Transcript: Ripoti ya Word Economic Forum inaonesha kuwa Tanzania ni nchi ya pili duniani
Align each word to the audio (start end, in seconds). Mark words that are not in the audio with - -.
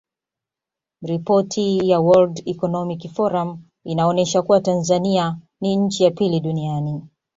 Ripoti 1.03 1.89
ya 1.89 1.99
Word 2.01 2.41
Economic 2.45 3.09
Forum 3.09 3.61
inaonesha 3.85 4.41
kuwa 4.41 4.61
Tanzania 4.61 5.37
ni 5.61 5.75
nchi 5.75 6.03
ya 6.03 6.11
pili 6.11 6.39
duniani 6.39 7.07